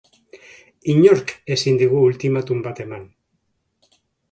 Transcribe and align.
Inork 0.93 1.33
ezin 1.57 1.77
digu 1.83 2.01
ultimatum 2.07 2.65
bat 2.71 2.83
eman. 2.87 3.07